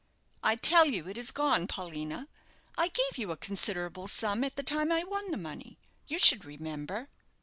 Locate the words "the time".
4.55-4.91